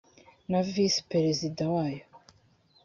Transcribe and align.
na 0.49 0.59
visi 0.71 0.99
perezida 1.11 1.63
wayo 1.75 2.05